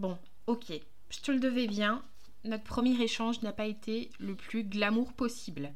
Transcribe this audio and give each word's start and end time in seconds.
bon, 0.00 0.18
ok, 0.46 0.72
je 1.10 1.20
te 1.20 1.30
le 1.30 1.38
devais 1.38 1.66
bien, 1.66 2.02
notre 2.44 2.64
premier 2.64 3.00
échange 3.00 3.42
n'a 3.42 3.52
pas 3.52 3.66
été 3.66 4.10
le 4.18 4.34
plus 4.34 4.64
glamour 4.64 5.12
possible. 5.12 5.72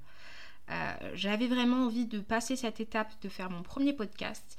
Euh, 0.70 0.94
j'avais 1.14 1.46
vraiment 1.46 1.84
envie 1.84 2.06
de 2.06 2.20
passer 2.20 2.56
cette 2.56 2.80
étape 2.80 3.12
de 3.20 3.28
faire 3.28 3.50
mon 3.50 3.62
premier 3.62 3.92
podcast 3.92 4.58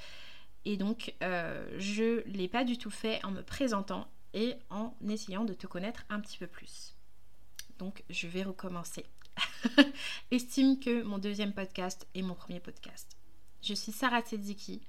et 0.63 0.77
donc 0.77 1.15
euh, 1.23 1.67
je 1.79 2.27
ne 2.27 2.37
l'ai 2.37 2.47
pas 2.47 2.63
du 2.63 2.77
tout 2.77 2.91
fait 2.91 3.23
en 3.25 3.31
me 3.31 3.41
présentant 3.41 4.07
et 4.35 4.53
en 4.69 4.93
essayant 5.09 5.45
de 5.45 5.53
te 5.53 5.65
connaître 5.65 6.05
un 6.09 6.19
petit 6.19 6.37
peu 6.37 6.47
plus. 6.47 6.95
Donc 7.79 8.03
je 8.09 8.27
vais 8.27 8.43
recommencer. 8.43 9.05
Estime 10.31 10.79
que 10.79 11.01
mon 11.01 11.17
deuxième 11.17 11.53
podcast 11.53 12.07
est 12.13 12.21
mon 12.21 12.35
premier 12.35 12.59
podcast. 12.59 13.17
Je 13.63 13.73
suis 13.73 13.91
Sarah 13.91 14.21
Tsedziki. 14.21 14.81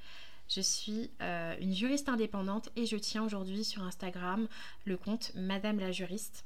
Je 0.48 0.60
suis 0.60 1.10
euh, 1.22 1.56
une 1.60 1.74
juriste 1.74 2.08
indépendante 2.08 2.68
et 2.76 2.86
je 2.86 2.96
tiens 2.96 3.24
aujourd'hui 3.24 3.64
sur 3.64 3.82
Instagram 3.82 4.46
le 4.84 4.96
compte 4.96 5.32
Madame 5.34 5.80
la 5.80 5.90
juriste. 5.90 6.44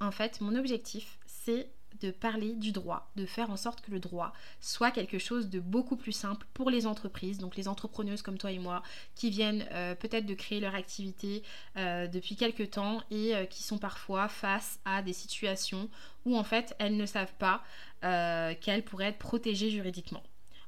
En 0.00 0.10
fait, 0.10 0.40
mon 0.40 0.54
objectif, 0.54 1.18
c'est 1.26 1.70
de 2.00 2.10
parler 2.10 2.54
du 2.54 2.72
droit, 2.72 3.10
de 3.14 3.24
faire 3.24 3.50
en 3.50 3.56
sorte 3.56 3.80
que 3.80 3.92
le 3.92 4.00
droit 4.00 4.32
soit 4.60 4.90
quelque 4.90 5.18
chose 5.18 5.48
de 5.48 5.60
beaucoup 5.60 5.96
plus 5.96 6.12
simple 6.12 6.44
pour 6.52 6.68
les 6.68 6.86
entreprises, 6.86 7.38
donc 7.38 7.56
les 7.56 7.68
entrepreneuses 7.68 8.20
comme 8.20 8.36
toi 8.36 8.50
et 8.50 8.58
moi, 8.58 8.82
qui 9.14 9.30
viennent 9.30 9.66
euh, 9.70 9.94
peut-être 9.94 10.26
de 10.26 10.34
créer 10.34 10.58
leur 10.58 10.74
activité 10.74 11.44
euh, 11.76 12.08
depuis 12.08 12.36
quelques 12.36 12.72
temps 12.72 13.00
et 13.10 13.34
qui 13.48 13.62
sont 13.62 13.78
parfois 13.78 14.28
face 14.28 14.80
à 14.84 15.02
des 15.02 15.12
situations 15.12 15.88
où 16.24 16.36
en 16.36 16.44
fait 16.44 16.74
elles 16.78 16.96
ne 16.96 17.06
savent 17.06 17.34
pas 17.38 17.62
qu'elles 18.02 18.84
pourraient 18.84 19.06
être 19.06 19.18
protégées 19.18 19.70
juridiquement. 19.70 20.22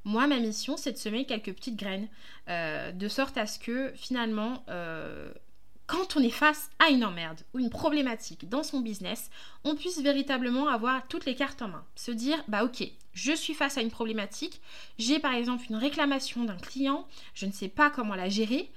Moi, 0.07 0.29
ma 0.29 0.39
mission, 0.39 0.77
c'est 0.77 0.93
de 0.93 0.99
semer 0.99 1.25
quelques 1.25 1.53
petites 1.53 1.75
graines, 1.75 2.07
euh, 2.49 2.93
de 2.93 3.09
sorte 3.09 3.37
à 3.37 3.49
ce 3.49 3.59
que 3.59 3.93
finalement, 3.97 4.63
euh, 4.69 5.33
quand 5.89 6.17
on 6.17 6.21
est 6.21 6.31
face 6.31 6.71
à 6.79 6.91
une 6.91 7.05
emmerde 7.05 7.41
ou 7.53 7.59
une 7.59 7.71
problématique 7.71 8.49
dans 8.49 8.63
son 8.63 8.81
business, 8.81 9.31
on 9.65 9.75
puisse 9.75 10.01
véritablement 10.01 10.69
avoir 10.69 11.09
toutes 11.09 11.27
les 11.27 11.35
cartes 11.35 11.61
en 11.61 11.67
main. 11.67 11.85
Se 11.97 12.13
dire, 12.13 12.41
bah 12.47 12.63
ok, 12.63 12.89
je 13.15 13.33
suis 13.33 13.53
face 13.53 13.79
à 13.79 13.83
une 13.83 13.91
problématique, 13.91 14.61
j'ai 14.97 15.19
par 15.19 15.35
exemple 15.35 15.65
une 15.69 15.77
réclamation 15.77 16.45
d'un 16.45 16.57
client, 16.57 17.09
je 17.35 17.47
ne 17.47 17.53
sais 17.53 17.69
pas 17.69 17.91
comment 17.91 18.15
la 18.15 18.29
gérer. 18.29 18.71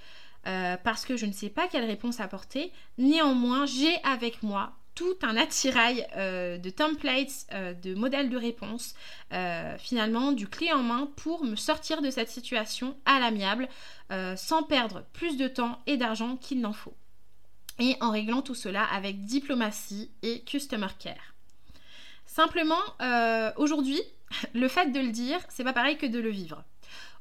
Euh, 0.48 0.78
parce 0.84 1.06
que 1.06 1.18
je 1.18 1.26
ne 1.26 1.34
sais 1.34 1.50
pas 1.50 1.68
quelle 1.68 1.84
réponse 1.84 2.22
apporter. 2.22 2.72
Néanmoins, 2.98 3.66
j'ai 3.66 4.02
avec 4.04 4.42
moi 4.42 4.72
tout 5.00 5.16
un 5.22 5.38
attirail 5.38 6.06
euh, 6.18 6.58
de 6.58 6.70
templates, 6.70 7.48
euh, 7.54 7.74
de 7.74 7.96
modèles 7.96 8.30
de 8.30 8.36
réponse, 8.36 8.96
euh, 9.32 9.78
finalement 9.78 10.34
du 10.34 10.46
clé 10.50 10.74
en 10.74 10.84
main 10.84 11.10
pour 11.16 11.46
me 11.46 11.56
sortir 11.56 12.02
de 12.02 12.12
cette 12.12 12.28
situation 12.28 12.98
à 13.06 13.20
l'amiable 13.20 13.70
sans 14.36 14.64
perdre 14.64 15.04
plus 15.14 15.38
de 15.38 15.48
temps 15.48 15.80
et 15.86 15.96
d'argent 15.96 16.36
qu'il 16.36 16.62
n'en 16.62 16.74
faut. 16.74 16.96
Et 17.78 17.96
en 18.02 18.10
réglant 18.10 18.42
tout 18.42 18.56
cela 18.56 18.84
avec 18.84 19.24
diplomatie 19.24 20.10
et 20.24 20.42
customer 20.42 20.88
care. 20.98 21.36
Simplement, 22.26 22.82
aujourd'hui, 23.56 24.02
le 24.56 24.68
fait 24.68 24.88
de 24.88 25.00
le 25.00 25.12
dire, 25.12 25.40
c'est 25.48 25.64
pas 25.64 25.74
pareil 25.74 26.00
que 26.00 26.08
de 26.08 26.18
le 26.18 26.32
vivre. 26.32 26.64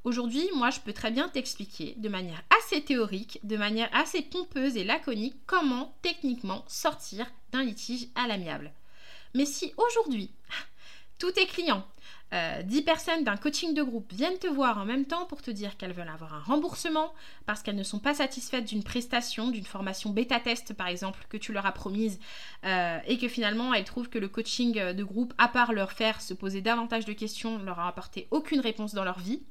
Aujourd'hui, 0.04 0.48
moi, 0.54 0.70
je 0.70 0.80
peux 0.80 0.92
très 0.92 1.10
bien 1.10 1.28
t'expliquer 1.28 1.94
de 1.98 2.08
manière 2.08 2.42
assez 2.58 2.82
théorique, 2.82 3.40
de 3.42 3.56
manière 3.56 3.90
assez 3.92 4.22
pompeuse 4.22 4.76
et 4.76 4.84
laconique, 4.84 5.36
comment 5.46 5.94
techniquement 6.02 6.64
sortir 6.68 7.26
d'un 7.52 7.62
litige 7.62 8.08
à 8.14 8.26
l'amiable. 8.26 8.72
Mais 9.34 9.44
si 9.44 9.72
aujourd'hui, 9.76 10.30
tous 11.18 11.32
tes 11.32 11.46
clients, 11.46 11.84
10 12.30 12.34
euh, 12.34 12.82
personnes 12.84 13.24
d'un 13.24 13.38
coaching 13.38 13.72
de 13.72 13.82
groupe 13.82 14.12
viennent 14.12 14.38
te 14.38 14.46
voir 14.46 14.76
en 14.76 14.84
même 14.84 15.06
temps 15.06 15.24
pour 15.24 15.40
te 15.40 15.50
dire 15.50 15.78
qu'elles 15.78 15.94
veulent 15.94 16.10
avoir 16.10 16.34
un 16.34 16.40
remboursement 16.40 17.14
parce 17.46 17.62
qu'elles 17.62 17.76
ne 17.76 17.82
sont 17.82 18.00
pas 18.00 18.12
satisfaites 18.12 18.66
d'une 18.66 18.84
prestation, 18.84 19.48
d'une 19.48 19.64
formation 19.64 20.10
bêta-test 20.10 20.74
par 20.74 20.88
exemple 20.88 21.24
que 21.30 21.38
tu 21.38 21.54
leur 21.54 21.64
as 21.64 21.72
promise 21.72 22.20
euh, 22.66 22.98
et 23.06 23.16
que 23.16 23.28
finalement 23.28 23.72
elles 23.72 23.84
trouvent 23.84 24.10
que 24.10 24.18
le 24.18 24.28
coaching 24.28 24.92
de 24.92 25.04
groupe, 25.04 25.32
à 25.38 25.48
part 25.48 25.72
leur 25.72 25.92
faire 25.92 26.20
se 26.20 26.34
poser 26.34 26.60
davantage 26.60 27.06
de 27.06 27.14
questions, 27.14 27.58
leur 27.60 27.80
a 27.80 27.88
apporté 27.88 28.28
aucune 28.30 28.60
réponse 28.60 28.92
dans 28.92 29.04
leur 29.04 29.18
vie, 29.18 29.42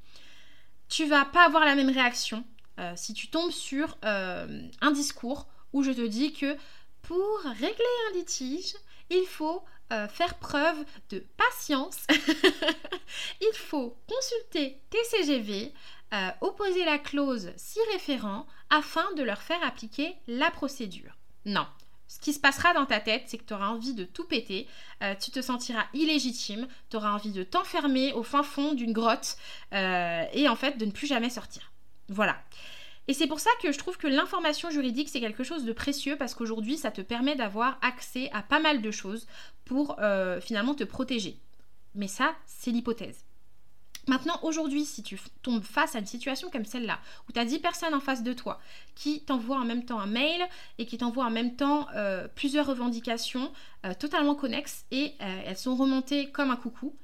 tu 0.98 1.06
vas 1.06 1.26
pas 1.26 1.46
avoir 1.46 1.64
la 1.64 1.76
même 1.76 1.92
réaction 1.92 2.44
euh, 2.80 2.92
si 2.96 3.14
tu 3.14 3.28
tombes 3.28 3.52
sur 3.52 4.00
euh, 4.04 4.64
un 4.82 4.90
discours 4.90 5.46
où 5.72 5.84
je 5.84 5.92
te 5.92 6.02
dis 6.02 6.34
que 6.34 6.58
pour 7.04 7.40
régler 7.44 7.86
un 8.10 8.14
litige, 8.16 8.74
il 9.12 9.24
faut 9.28 9.64
euh, 9.94 10.08
faire 10.08 10.40
preuve 10.40 10.84
de 11.12 11.24
patience, 11.38 12.08
il 13.42 13.54
faut 13.54 13.96
consulter 14.10 14.82
tes 14.90 15.04
CGV, 15.04 15.72
opposer 16.42 16.84
la 16.84 16.98
clause 16.98 17.52
si 17.58 17.78
référent 17.92 18.48
afin 18.72 19.06
de 19.14 19.22
leur 19.22 19.44
faire 19.44 19.64
appliquer 19.64 20.16
la 20.28 20.50
procédure. 20.50 21.16
Non, 21.46 21.68
ce 22.08 22.20
qui 22.20 22.34
se 22.34 22.40
passera 22.40 22.74
dans 22.74 22.86
ta 22.86 23.00
tête, 23.00 23.24
c'est 23.28 23.38
que 23.38 23.44
tu 23.44 23.54
auras 23.54 23.68
envie 23.68 23.94
de 23.94 24.06
tout 24.06 24.26
péter, 24.26 24.68
euh, 25.04 25.14
tu 25.16 25.32
te 25.32 25.42
sentiras 25.42 25.86
illégitime, 25.94 26.68
tu 26.90 26.98
auras 26.98 27.12
envie 27.12 27.32
de 27.32 27.44
t'enfermer 27.44 28.14
au 28.14 28.24
fin 28.24 28.44
fond 28.44 28.74
d'une 28.74 28.94
grotte 28.94 29.38
euh, 29.74 30.24
et 30.34 30.48
en 30.48 30.56
fait 30.56 30.78
de 30.78 30.86
ne 30.86 30.92
plus 30.92 31.08
jamais 31.08 31.30
sortir. 31.30 31.72
Voilà. 32.10 32.38
Et 33.10 33.14
c'est 33.14 33.28
pour 33.28 33.40
ça 33.40 33.50
que 33.62 33.72
je 33.72 33.78
trouve 33.78 33.98
que 33.98 34.08
l'information 34.08 34.70
juridique, 34.70 35.10
c'est 35.10 35.22
quelque 35.22 35.44
chose 35.44 35.64
de 35.64 35.72
précieux 35.72 36.18
parce 36.18 36.34
qu'aujourd'hui, 36.34 36.78
ça 36.78 36.92
te 36.92 37.02
permet 37.02 37.36
d'avoir 37.36 37.78
accès 37.82 38.30
à 38.34 38.42
pas 38.42 38.60
mal 38.60 38.82
de 38.82 38.92
choses 38.92 39.28
pour 39.64 39.98
euh, 40.00 40.42
finalement 40.42 40.76
te 40.76 40.84
protéger. 40.84 41.40
Mais 41.96 42.08
ça, 42.08 42.36
c'est 42.46 42.72
l'hypothèse. 42.72 43.27
Maintenant, 44.08 44.40
aujourd'hui, 44.42 44.86
si 44.86 45.04
tu 45.04 45.20
tombes 45.44 45.64
face 45.64 45.96
à 45.96 46.00
une 46.00 46.06
situation 46.06 46.50
comme 46.50 46.64
celle-là, 46.64 47.00
où 47.28 47.34
tu 47.34 47.40
as 47.40 47.46
10 47.46 47.60
personnes 47.60 47.94
en 47.94 48.00
face 48.00 48.24
de 48.24 48.32
toi 48.32 48.60
qui 48.96 49.22
t'envoient 49.22 49.58
en 49.58 49.66
même 49.66 49.84
temps 49.84 50.00
un 50.00 50.06
mail 50.06 50.42
et 50.78 50.86
qui 50.86 50.98
t'envoient 50.98 51.26
en 51.26 51.32
même 51.32 51.58
temps 51.58 51.88
euh, 51.94 52.28
plusieurs 52.34 52.68
revendications 52.68 53.52
euh, 53.86 53.94
totalement 53.94 54.34
connexes 54.34 54.86
et 54.92 55.14
euh, 55.22 55.42
elles 55.46 55.58
sont 55.58 55.76
remontées 55.76 56.32
comme 56.32 56.52
un 56.52 56.56
coucou, 56.56 56.96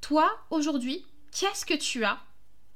toi, 0.00 0.30
aujourd'hui, 0.50 1.04
qu'est-ce 1.38 1.66
que 1.66 1.74
tu 1.74 2.04
as, 2.04 2.18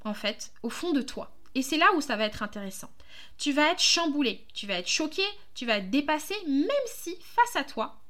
en 0.04 0.12
fait, 0.12 0.52
au 0.62 0.68
fond 0.68 0.92
de 0.92 1.00
toi? 1.00 1.34
Et 1.54 1.62
c'est 1.62 1.78
là 1.78 1.86
où 1.96 2.00
ça 2.02 2.16
va 2.16 2.24
être 2.24 2.42
intéressant. 2.42 2.90
Tu 3.38 3.52
vas 3.52 3.70
être 3.70 3.80
chamboulé, 3.80 4.46
tu 4.52 4.66
vas 4.66 4.74
être 4.74 4.88
choqué, 4.88 5.22
tu 5.54 5.64
vas 5.64 5.78
être 5.78 5.90
dépassé, 5.90 6.34
même 6.46 6.68
si 6.86 7.16
face 7.20 7.56
à 7.56 7.64
toi, 7.64 8.01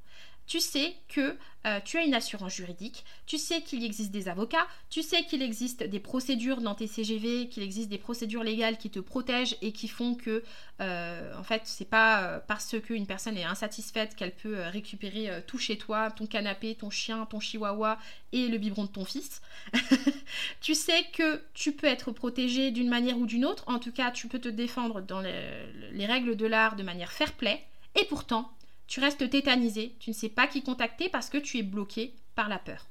tu 0.47 0.60
sais 0.60 0.94
que 1.08 1.36
euh, 1.64 1.78
tu 1.84 1.97
as 1.97 2.03
une 2.03 2.14
assurance 2.14 2.54
juridique, 2.54 3.04
tu 3.26 3.38
sais 3.38 3.62
qu'il 3.62 3.84
existe 3.84 4.10
des 4.10 4.28
avocats, 4.28 4.66
tu 4.91 5.03
sais 5.03 5.22
qu'il 5.22 5.42
existe 5.42 5.82
des 5.84 6.00
procédures 6.00 6.60
dans 6.60 6.75
tes 6.75 6.88
CGV, 6.88 7.48
qu'il 7.48 7.62
existe 7.62 7.88
des 7.88 7.98
procédures 7.98 8.42
légales 8.42 8.78
qui 8.78 8.91
te 8.91 8.98
protègent 8.98 9.56
et 9.62 9.72
qui 9.72 9.86
font 9.86 10.14
que, 10.16 10.42
euh, 10.81 11.38
en 11.38 11.44
fait, 11.44 11.62
c'est 11.64 11.88
pas 11.88 12.22
euh, 12.22 12.41
parce 12.47 12.75
qu'une 12.81 13.06
personne 13.06 13.38
est 13.38 13.44
insatisfaite 13.44 14.16
qu'elle 14.16 14.34
peut 14.34 14.60
récupérer 14.66 15.42
tout 15.47 15.58
chez 15.58 15.78
toi, 15.78 16.10
ton 16.10 16.26
canapé, 16.26 16.75
ton 16.75 16.91
chien, 16.91 17.26
ton 17.26 17.38
chihuahua 17.38 17.98
et 18.32 18.48
le 18.48 18.58
biberon 18.58 18.84
de 18.84 18.91
ton 18.91 19.04
fils. 19.04 19.41
tu 20.60 20.75
sais 20.75 21.04
que 21.12 21.41
tu 21.54 21.72
peux 21.72 21.86
être 21.86 22.10
protégé 22.10 22.72
d'une 22.72 22.88
manière 22.88 23.19
ou 23.19 23.26
d'une 23.26 23.44
autre, 23.44 23.64
en 23.69 23.78
tout 23.78 23.92
cas, 23.92 24.10
tu 24.10 24.26
peux 24.26 24.41
te 24.41 24.48
défendre 24.48 25.00
dans 25.00 25.20
les 25.20 26.06
règles 26.06 26.36
de 26.36 26.47
l'art 26.47 26.75
de 26.75 26.82
manière 26.82 27.12
fair 27.12 27.32
play, 27.34 27.64
et 27.94 28.04
pourtant, 28.06 28.50
tu 28.92 29.00
restes 29.00 29.30
tétanisé, 29.30 29.97
tu 30.00 30.10
ne 30.10 30.14
sais 30.14 30.28
pas 30.28 30.47
qui 30.47 30.62
contacter 30.62 31.08
parce 31.08 31.30
que 31.30 31.38
tu 31.38 31.56
es 31.56 31.62
bloqué 31.62 32.14
par 32.34 32.50
la 32.50 32.58
peur. 32.58 32.88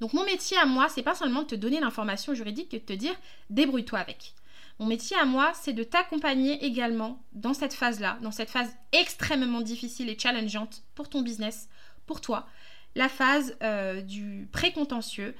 Donc 0.00 0.12
mon 0.12 0.24
métier 0.24 0.56
à 0.58 0.64
moi, 0.64 0.88
c'est 0.88 1.02
pas 1.02 1.16
seulement 1.16 1.42
de 1.42 1.48
te 1.48 1.54
donner 1.56 1.80
l'information 1.80 2.34
juridique 2.34 2.72
et 2.72 2.78
de 2.78 2.84
te 2.84 2.92
dire 2.92 3.16
débrouille-toi 3.50 3.98
avec. 3.98 4.32
Mon 4.78 4.86
métier 4.86 5.16
à 5.16 5.24
moi, 5.24 5.50
c'est 5.60 5.72
de 5.72 5.82
t'accompagner 5.82 6.64
également 6.64 7.20
dans 7.32 7.52
cette 7.52 7.74
phase-là, 7.74 8.18
dans 8.22 8.30
cette 8.30 8.48
phase 8.48 8.72
extrêmement 8.92 9.60
difficile 9.60 10.08
et 10.08 10.16
challengeante 10.16 10.84
pour 10.94 11.08
ton 11.08 11.22
business, 11.22 11.68
pour 12.06 12.20
toi, 12.20 12.46
la 12.94 13.08
phase 13.08 13.56
euh, 13.64 14.02
du 14.02 14.48
précontentieux 14.52 15.34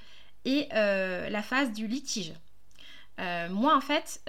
et 0.45 0.67
euh, 0.75 1.31
la 1.31 1.43
phase 1.45 1.73
du 1.73 1.87
litige. 1.87 2.33
Euh, 3.21 3.49
moi, 3.51 3.77
en 3.77 3.81
fait, 3.81 4.23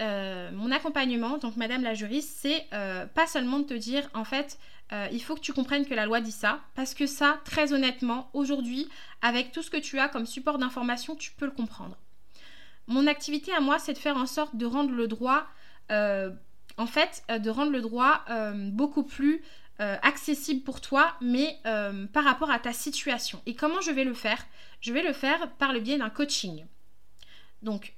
mon 0.52 0.70
accompagnement, 0.70 1.38
donc 1.38 1.56
Madame 1.56 1.82
la 1.82 1.94
juriste, 1.94 2.38
c'est 2.40 2.66
pas 2.70 3.26
seulement 3.26 3.58
de 3.58 3.64
te 3.64 3.74
dire, 3.74 4.08
en 4.14 4.24
fait, 4.24 4.58
euh, 4.92 5.08
il 5.10 5.22
faut 5.22 5.34
que 5.34 5.40
tu 5.40 5.54
comprennes 5.54 5.86
que 5.86 5.94
la 5.94 6.04
loi 6.04 6.20
dit 6.20 6.32
ça, 6.32 6.60
parce 6.74 6.92
que 6.92 7.06
ça, 7.06 7.40
très 7.44 7.72
honnêtement, 7.72 8.28
aujourd'hui, 8.34 8.88
avec 9.22 9.50
tout 9.50 9.62
ce 9.62 9.70
que 9.70 9.78
tu 9.78 9.98
as 9.98 10.08
comme 10.08 10.26
support 10.26 10.58
d'information, 10.58 11.16
tu 11.16 11.32
peux 11.32 11.46
le 11.46 11.52
comprendre. 11.52 11.96
Mon 12.88 13.06
activité 13.06 13.52
à 13.52 13.60
moi, 13.60 13.78
c'est 13.78 13.94
de 13.94 13.98
faire 13.98 14.16
en 14.16 14.26
sorte 14.26 14.56
de 14.56 14.66
rendre 14.66 14.92
le 14.92 15.08
droit, 15.08 15.46
euh, 15.90 16.30
en 16.76 16.86
fait, 16.86 17.22
euh, 17.30 17.38
de 17.38 17.48
rendre 17.48 17.72
le 17.72 17.80
droit 17.80 18.24
beaucoup 18.54 19.02
plus 19.02 19.42
accessible 19.78 20.62
pour 20.62 20.80
toi, 20.80 21.12
mais 21.20 21.58
par 22.12 22.22
rapport 22.22 22.52
à 22.52 22.60
ta 22.60 22.72
situation. 22.72 23.42
Et 23.46 23.56
comment 23.56 23.80
je 23.80 23.90
vais 23.90 24.04
le 24.04 24.14
faire? 24.14 24.46
Je 24.80 24.92
vais 24.92 25.02
le 25.02 25.12
faire 25.12 25.50
par 25.54 25.72
le 25.72 25.80
biais 25.80 25.98
d'un 25.98 26.10
coaching. 26.10 26.66
Donc, 27.62 27.92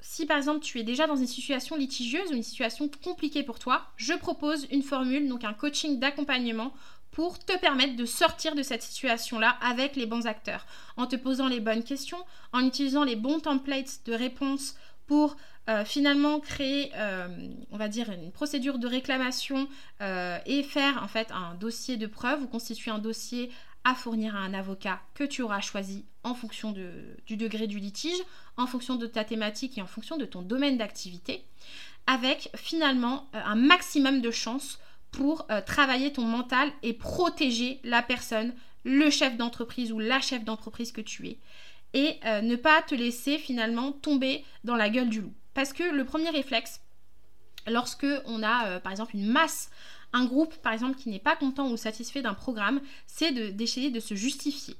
si 0.00 0.26
par 0.26 0.36
exemple 0.36 0.60
tu 0.60 0.78
es 0.78 0.84
déjà 0.84 1.06
dans 1.06 1.16
une 1.16 1.26
situation 1.26 1.76
litigieuse 1.76 2.30
ou 2.30 2.34
une 2.34 2.42
situation 2.42 2.90
compliquée 3.02 3.42
pour 3.42 3.58
toi, 3.58 3.82
je 3.96 4.14
propose 4.14 4.66
une 4.70 4.82
formule, 4.82 5.28
donc 5.28 5.44
un 5.44 5.54
coaching 5.54 5.98
d'accompagnement 5.98 6.72
pour 7.10 7.38
te 7.38 7.58
permettre 7.58 7.96
de 7.96 8.04
sortir 8.04 8.54
de 8.54 8.62
cette 8.62 8.82
situation-là 8.82 9.56
avec 9.60 9.96
les 9.96 10.06
bons 10.06 10.26
acteurs, 10.26 10.66
en 10.96 11.06
te 11.06 11.16
posant 11.16 11.48
les 11.48 11.58
bonnes 11.58 11.82
questions, 11.82 12.24
en 12.52 12.64
utilisant 12.64 13.02
les 13.02 13.16
bons 13.16 13.40
templates 13.40 14.00
de 14.06 14.12
réponse 14.12 14.76
pour 15.06 15.36
finalement 15.84 16.38
créer, 16.40 16.92
on 17.72 17.76
va 17.76 17.88
dire, 17.88 18.10
une 18.10 18.30
procédure 18.30 18.78
de 18.78 18.86
réclamation 18.86 19.68
et 20.00 20.62
faire 20.62 21.02
en 21.02 21.08
fait 21.08 21.30
un 21.32 21.54
dossier 21.54 21.96
de 21.96 22.06
preuve 22.06 22.42
ou 22.42 22.46
constituer 22.46 22.90
un 22.90 22.98
dossier 22.98 23.50
fournir 23.94 24.36
à 24.36 24.40
un 24.40 24.54
avocat 24.54 25.00
que 25.14 25.24
tu 25.24 25.42
auras 25.42 25.60
choisi 25.60 26.04
en 26.24 26.34
fonction 26.34 26.72
du 26.72 27.36
degré 27.36 27.66
du 27.66 27.78
litige, 27.78 28.20
en 28.56 28.66
fonction 28.66 28.96
de 28.96 29.06
ta 29.06 29.24
thématique 29.24 29.78
et 29.78 29.82
en 29.82 29.86
fonction 29.86 30.16
de 30.16 30.24
ton 30.24 30.42
domaine 30.42 30.78
d'activité, 30.78 31.44
avec 32.06 32.50
finalement 32.56 33.28
un 33.32 33.54
maximum 33.54 34.20
de 34.20 34.30
chances 34.30 34.78
pour 35.10 35.46
travailler 35.66 36.12
ton 36.12 36.24
mental 36.24 36.70
et 36.82 36.92
protéger 36.92 37.80
la 37.84 38.02
personne, 38.02 38.52
le 38.84 39.10
chef 39.10 39.36
d'entreprise 39.36 39.92
ou 39.92 39.98
la 39.98 40.20
chef 40.20 40.44
d'entreprise 40.44 40.92
que 40.92 41.00
tu 41.00 41.28
es 41.28 41.38
et 41.94 42.16
euh, 42.24 42.40
ne 42.40 42.56
pas 42.56 42.82
te 42.82 42.94
laisser 42.94 43.38
finalement 43.38 43.92
tomber 43.92 44.44
dans 44.64 44.76
la 44.76 44.90
gueule 44.90 45.08
du 45.08 45.20
loup. 45.20 45.32
Parce 45.54 45.72
que 45.72 45.82
le 45.82 46.04
premier 46.04 46.30
réflexe, 46.30 46.80
lorsque 47.70 48.06
on 48.26 48.42
a 48.42 48.66
euh, 48.66 48.80
par 48.80 48.92
exemple 48.92 49.16
une 49.16 49.26
masse, 49.26 49.70
un 50.12 50.24
groupe 50.24 50.54
par 50.56 50.72
exemple 50.72 50.96
qui 50.96 51.08
n'est 51.08 51.18
pas 51.18 51.36
content 51.36 51.70
ou 51.70 51.76
satisfait 51.76 52.22
d'un 52.22 52.34
programme, 52.34 52.80
c'est 53.06 53.32
d'essayer 53.52 53.90
de 53.90 54.00
se 54.00 54.14
justifier. 54.14 54.76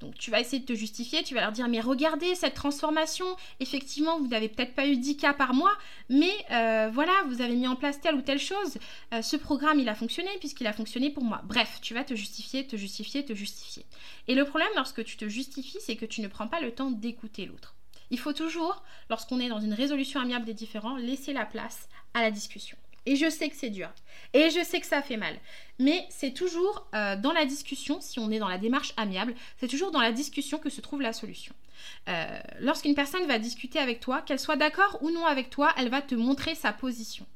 Donc 0.00 0.18
tu 0.18 0.30
vas 0.30 0.40
essayer 0.40 0.60
de 0.60 0.66
te 0.66 0.74
justifier, 0.74 1.22
tu 1.22 1.34
vas 1.34 1.40
leur 1.40 1.52
dire 1.52 1.68
mais 1.68 1.80
regardez 1.80 2.34
cette 2.34 2.54
transformation, 2.54 3.24
effectivement 3.60 4.18
vous 4.18 4.26
n'avez 4.26 4.48
peut-être 4.48 4.74
pas 4.74 4.86
eu 4.86 4.96
10 4.96 5.16
cas 5.16 5.32
par 5.32 5.54
mois, 5.54 5.72
mais 6.08 6.32
euh, 6.50 6.90
voilà, 6.92 7.12
vous 7.28 7.40
avez 7.40 7.54
mis 7.54 7.68
en 7.68 7.76
place 7.76 8.00
telle 8.00 8.16
ou 8.16 8.20
telle 8.20 8.40
chose, 8.40 8.78
euh, 9.12 9.22
ce 9.22 9.36
programme 9.36 9.78
il 9.78 9.88
a 9.88 9.94
fonctionné 9.94 10.30
puisqu'il 10.40 10.66
a 10.66 10.72
fonctionné 10.72 11.10
pour 11.10 11.24
moi. 11.24 11.42
Bref, 11.44 11.78
tu 11.80 11.94
vas 11.94 12.04
te 12.04 12.14
justifier, 12.14 12.66
te 12.66 12.76
justifier, 12.76 13.24
te 13.24 13.34
justifier. 13.34 13.86
Et 14.28 14.34
le 14.34 14.44
problème 14.44 14.68
lorsque 14.76 15.04
tu 15.04 15.16
te 15.16 15.28
justifies, 15.28 15.80
c'est 15.80 15.96
que 15.96 16.06
tu 16.06 16.20
ne 16.20 16.28
prends 16.28 16.48
pas 16.48 16.60
le 16.60 16.72
temps 16.72 16.90
d'écouter 16.90 17.46
l'autre. 17.46 17.74
Il 18.10 18.18
faut 18.18 18.32
toujours, 18.32 18.82
lorsqu'on 19.10 19.40
est 19.40 19.48
dans 19.48 19.60
une 19.60 19.74
résolution 19.74 20.20
amiable 20.20 20.44
des 20.44 20.54
différends, 20.54 20.96
laisser 20.96 21.32
la 21.32 21.46
place 21.46 21.88
à 22.14 22.22
la 22.22 22.30
discussion. 22.30 22.76
Et 23.06 23.16
je 23.16 23.28
sais 23.28 23.50
que 23.50 23.56
c'est 23.56 23.70
dur. 23.70 23.90
Et 24.32 24.50
je 24.50 24.64
sais 24.64 24.80
que 24.80 24.86
ça 24.86 25.02
fait 25.02 25.16
mal. 25.16 25.38
Mais 25.78 26.06
c'est 26.08 26.32
toujours 26.32 26.86
euh, 26.94 27.16
dans 27.16 27.32
la 27.32 27.44
discussion, 27.44 28.00
si 28.00 28.18
on 28.18 28.30
est 28.30 28.38
dans 28.38 28.48
la 28.48 28.58
démarche 28.58 28.94
amiable, 28.96 29.34
c'est 29.58 29.68
toujours 29.68 29.90
dans 29.90 30.00
la 30.00 30.12
discussion 30.12 30.58
que 30.58 30.70
se 30.70 30.80
trouve 30.80 31.02
la 31.02 31.12
solution. 31.12 31.54
Euh, 32.08 32.40
lorsqu'une 32.60 32.94
personne 32.94 33.26
va 33.26 33.38
discuter 33.38 33.78
avec 33.78 34.00
toi, 34.00 34.22
qu'elle 34.22 34.38
soit 34.38 34.56
d'accord 34.56 34.98
ou 35.02 35.10
non 35.10 35.26
avec 35.26 35.50
toi, 35.50 35.72
elle 35.76 35.90
va 35.90 36.00
te 36.00 36.14
montrer 36.14 36.54
sa 36.54 36.72
position. 36.72 37.26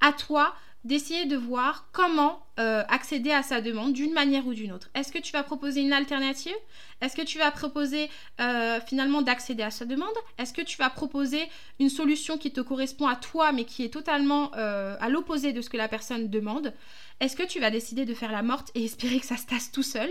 À 0.00 0.12
toi 0.12 0.54
d'essayer 0.84 1.24
de 1.24 1.36
voir 1.36 1.88
comment 1.92 2.46
euh, 2.60 2.84
accéder 2.88 3.30
à 3.30 3.42
sa 3.42 3.60
demande 3.60 3.94
d'une 3.94 4.12
manière 4.12 4.46
ou 4.46 4.54
d'une 4.54 4.70
autre. 4.70 4.90
Est-ce 4.94 5.10
que 5.10 5.18
tu 5.18 5.32
vas 5.32 5.42
proposer 5.42 5.80
une 5.80 5.92
alternative? 5.92 6.54
Est-ce 7.00 7.16
que 7.16 7.22
tu 7.22 7.38
vas 7.38 7.50
proposer 7.50 8.10
euh, 8.40 8.78
finalement 8.86 9.22
d'accéder 9.22 9.62
à 9.62 9.70
sa 9.70 9.86
demande? 9.86 10.14
Est-ce 10.38 10.52
que 10.52 10.62
tu 10.62 10.76
vas 10.76 10.90
proposer 10.90 11.48
une 11.80 11.88
solution 11.88 12.36
qui 12.36 12.52
te 12.52 12.60
correspond 12.60 13.06
à 13.06 13.16
toi 13.16 13.50
mais 13.52 13.64
qui 13.64 13.82
est 13.82 13.88
totalement 13.88 14.52
euh, 14.56 14.96
à 15.00 15.08
l'opposé 15.08 15.52
de 15.52 15.62
ce 15.62 15.70
que 15.70 15.78
la 15.78 15.88
personne 15.88 16.28
demande? 16.28 16.74
Est-ce 17.20 17.34
que 17.34 17.42
tu 17.42 17.60
vas 17.60 17.70
décider 17.70 18.04
de 18.04 18.14
faire 18.14 18.32
la 18.32 18.42
morte 18.42 18.70
et 18.74 18.84
espérer 18.84 19.18
que 19.20 19.26
ça 19.26 19.38
se 19.38 19.46
tasse 19.46 19.72
tout 19.72 19.82
seul? 19.82 20.10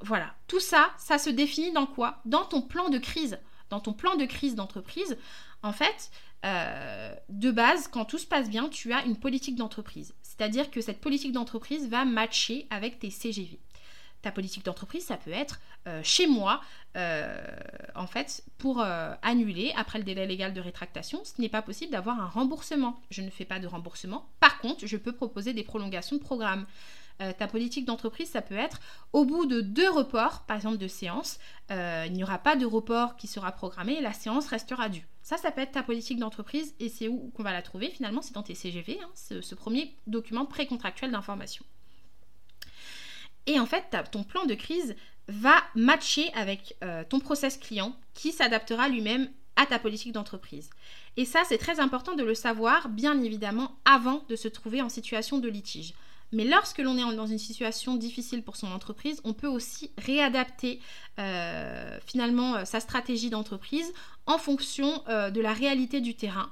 Voilà, 0.00 0.34
tout 0.48 0.60
ça, 0.60 0.90
ça 0.98 1.18
se 1.18 1.30
définit 1.30 1.72
dans 1.72 1.86
quoi? 1.86 2.20
Dans 2.24 2.44
ton 2.44 2.60
plan 2.60 2.88
de 2.88 2.98
crise. 2.98 3.38
Dans 3.74 3.80
ton 3.80 3.92
plan 3.92 4.14
de 4.14 4.24
crise 4.24 4.54
d'entreprise, 4.54 5.18
en 5.64 5.72
fait, 5.72 6.12
euh, 6.44 7.12
de 7.28 7.50
base, 7.50 7.88
quand 7.88 8.04
tout 8.04 8.18
se 8.18 8.26
passe 8.26 8.48
bien, 8.48 8.68
tu 8.68 8.92
as 8.92 9.04
une 9.04 9.16
politique 9.16 9.56
d'entreprise. 9.56 10.14
C'est-à-dire 10.22 10.70
que 10.70 10.80
cette 10.80 11.00
politique 11.00 11.32
d'entreprise 11.32 11.88
va 11.88 12.04
matcher 12.04 12.68
avec 12.70 13.00
tes 13.00 13.10
CGV. 13.10 13.58
Ta 14.22 14.30
politique 14.30 14.64
d'entreprise, 14.64 15.06
ça 15.06 15.16
peut 15.16 15.32
être 15.32 15.58
euh, 15.88 16.00
chez 16.04 16.28
moi, 16.28 16.60
euh, 16.96 17.44
en 17.96 18.06
fait, 18.06 18.44
pour 18.58 18.80
annuler 18.80 19.72
après 19.76 19.98
le 19.98 20.04
délai 20.04 20.24
légal 20.24 20.54
de 20.54 20.60
rétractation, 20.60 21.24
ce 21.24 21.40
n'est 21.40 21.48
pas 21.48 21.60
possible 21.60 21.90
d'avoir 21.90 22.20
un 22.20 22.28
remboursement. 22.28 23.02
Je 23.10 23.22
ne 23.22 23.30
fais 23.30 23.44
pas 23.44 23.58
de 23.58 23.66
remboursement. 23.66 24.28
Par 24.38 24.60
contre, 24.60 24.86
je 24.86 24.96
peux 24.96 25.12
proposer 25.12 25.52
des 25.52 25.64
prolongations 25.64 26.14
de 26.14 26.22
programme. 26.22 26.64
Ta 27.18 27.46
politique 27.46 27.84
d'entreprise, 27.84 28.30
ça 28.30 28.42
peut 28.42 28.56
être 28.56 28.80
au 29.12 29.24
bout 29.24 29.46
de 29.46 29.60
deux 29.60 29.88
reports, 29.88 30.44
par 30.46 30.56
exemple 30.56 30.78
de 30.78 30.88
séance, 30.88 31.38
il 31.70 32.12
n'y 32.12 32.22
aura 32.22 32.38
pas 32.38 32.56
de 32.56 32.66
report 32.66 33.16
qui 33.16 33.26
sera 33.26 33.52
programmé 33.52 34.00
la 34.00 34.12
séance 34.12 34.46
restera 34.48 34.88
due. 34.88 35.06
Ça, 35.24 35.38
ça 35.38 35.50
peut 35.50 35.62
être 35.62 35.72
ta 35.72 35.82
politique 35.82 36.18
d'entreprise 36.18 36.74
et 36.80 36.90
c'est 36.90 37.08
où 37.08 37.32
qu'on 37.34 37.42
va 37.42 37.52
la 37.52 37.62
trouver 37.62 37.88
finalement 37.88 38.20
C'est 38.20 38.34
dans 38.34 38.42
tes 38.42 38.54
CGV, 38.54 39.00
hein, 39.02 39.08
ce, 39.14 39.54
premier 39.54 39.96
document 40.06 40.44
précontractuel 40.44 41.10
d'information. 41.10 41.64
Et 43.46 43.58
en 43.58 43.64
fait, 43.64 43.96
ton 44.12 44.22
plan 44.22 44.44
de 44.44 44.54
crise 44.54 44.94
va 45.28 45.56
matcher 45.74 46.30
avec 46.34 46.76
euh, 46.84 47.04
ton 47.08 47.20
process 47.20 47.56
client 47.56 47.96
qui 48.12 48.32
s'adaptera 48.32 48.88
lui-même 48.88 49.30
à 49.56 49.64
ta 49.64 49.78
politique 49.78 50.12
d'entreprise. 50.12 50.68
Et 51.16 51.24
ça, 51.24 51.42
c'est 51.48 51.56
très 51.56 51.80
important 51.80 52.16
de 52.16 52.22
le 52.22 52.34
savoir, 52.34 52.90
bien 52.90 53.18
évidemment, 53.22 53.78
avant 53.86 54.24
de 54.28 54.36
se 54.36 54.48
trouver 54.48 54.82
en 54.82 54.90
situation 54.90 55.38
de 55.38 55.48
litige. 55.48 55.94
Mais 56.34 56.44
lorsque 56.44 56.78
l'on 56.78 56.98
est 56.98 57.16
dans 57.16 57.26
une 57.26 57.38
situation 57.38 57.94
difficile 57.94 58.42
pour 58.42 58.56
son 58.56 58.66
entreprise, 58.66 59.20
on 59.24 59.32
peut 59.32 59.46
aussi 59.46 59.92
réadapter 59.96 60.80
euh, 61.20 61.98
finalement 62.04 62.56
euh, 62.56 62.64
sa 62.64 62.80
stratégie 62.80 63.30
d'entreprise 63.30 63.92
en 64.26 64.36
fonction 64.36 65.02
euh, 65.08 65.30
de 65.30 65.40
la 65.40 65.52
réalité 65.52 66.00
du 66.00 66.14
terrain 66.14 66.50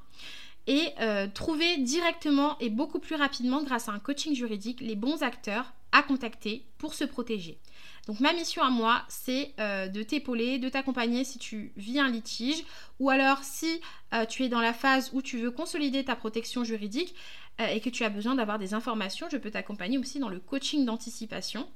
et 0.68 0.94
trouver 1.34 1.78
directement 1.78 2.56
et 2.60 2.70
beaucoup 2.70 3.00
plus 3.00 3.16
rapidement 3.16 3.64
grâce 3.64 3.88
à 3.88 3.92
un 3.92 3.98
coaching 3.98 4.32
juridique 4.32 4.80
les 4.80 4.94
bons 4.94 5.24
acteurs 5.24 5.72
à 5.90 6.04
contacter 6.04 6.64
pour 6.78 6.94
se 6.94 7.02
protéger. 7.02 7.58
Donc 8.06 8.20
ma 8.20 8.32
mission 8.32 8.62
à 8.62 8.70
moi, 8.70 9.02
c'est 9.08 9.56
de 9.58 10.02
t'épauler, 10.04 10.60
de 10.60 10.68
t'accompagner 10.68 11.24
si 11.24 11.40
tu 11.40 11.72
vis 11.76 11.98
un 11.98 12.08
litige 12.08 12.62
ou 13.00 13.10
alors 13.10 13.42
si 13.42 13.80
tu 14.28 14.44
es 14.44 14.48
dans 14.48 14.60
la 14.60 14.72
phase 14.72 15.10
où 15.12 15.20
tu 15.20 15.38
veux 15.38 15.50
consolider 15.50 16.04
ta 16.04 16.14
protection 16.14 16.62
juridique, 16.62 17.16
euh, 17.60 17.66
et 17.66 17.80
que 17.80 17.90
tu 17.90 18.04
as 18.04 18.08
besoin 18.08 18.34
d'avoir 18.34 18.58
des 18.58 18.74
informations, 18.74 19.28
je 19.30 19.36
peux 19.36 19.50
t'accompagner 19.50 19.98
aussi 19.98 20.18
dans 20.18 20.28
le 20.28 20.38
coaching 20.38 20.84
d'anticipation 20.86 21.68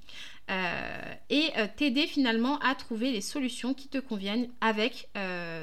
euh, 0.51 1.15
et 1.29 1.51
euh, 1.59 1.67
t'aider 1.77 2.07
finalement 2.07 2.59
à 2.61 2.75
trouver 2.75 3.13
les 3.13 3.21
solutions 3.21 3.75
qui 3.75 3.89
te 3.89 3.99
conviennent 3.99 4.49
avec 4.61 5.09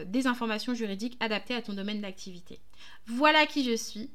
des 0.08 0.28
informations 0.28 0.74
juridiques 0.74 1.18
adaptées 1.20 1.56
à 1.56 1.62
ton 1.62 1.74
domaine 1.74 2.02
d'activité. 2.02 2.60
Voilà 3.06 3.46
qui 3.46 3.64
je 3.64 3.76
suis, 3.76 4.10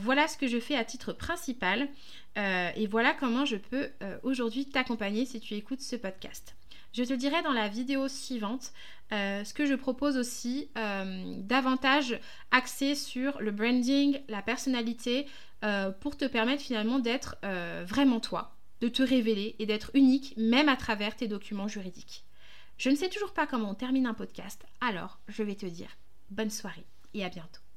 voilà 0.00 0.28
ce 0.28 0.36
que 0.36 0.46
je 0.46 0.58
fais 0.58 0.76
à 0.76 0.84
titre 0.84 1.12
principal 1.12 1.88
et 2.36 2.86
voilà 2.86 3.14
comment 3.14 3.44
je 3.44 3.56
peux 3.56 3.90
aujourd'hui 4.22 4.66
t'accompagner 4.66 5.26
si 5.26 5.40
tu 5.40 5.54
écoutes 5.54 5.80
ce 5.80 5.96
podcast. 5.96 6.57
Je 6.92 7.04
te 7.04 7.12
dirai 7.12 7.42
dans 7.42 7.52
la 7.52 7.68
vidéo 7.68 8.08
suivante 8.08 8.72
euh, 9.12 9.42
ce 9.44 9.54
que 9.54 9.64
je 9.64 9.74
propose 9.74 10.16
aussi 10.16 10.68
euh, 10.76 11.34
davantage 11.38 12.18
axé 12.50 12.94
sur 12.94 13.40
le 13.40 13.50
branding, 13.50 14.20
la 14.28 14.42
personnalité, 14.42 15.26
euh, 15.64 15.90
pour 15.90 16.16
te 16.16 16.24
permettre 16.24 16.62
finalement 16.62 16.98
d'être 16.98 17.36
vraiment 17.84 18.20
toi, 18.20 18.56
de 18.80 18.88
te 18.88 19.02
révéler 19.02 19.56
et 19.58 19.66
d'être 19.66 19.90
unique 19.94 20.34
même 20.36 20.68
à 20.68 20.76
travers 20.76 21.16
tes 21.16 21.28
documents 21.28 21.68
juridiques. 21.68 22.24
Je 22.76 22.90
ne 22.90 22.94
sais 22.94 23.08
toujours 23.08 23.32
pas 23.32 23.46
comment 23.46 23.70
on 23.70 23.74
termine 23.74 24.06
un 24.06 24.14
podcast, 24.14 24.64
alors 24.80 25.18
je 25.26 25.42
vais 25.42 25.56
te 25.56 25.66
dire 25.66 25.90
bonne 26.30 26.50
soirée 26.50 26.86
et 27.14 27.24
à 27.24 27.28
bientôt. 27.28 27.67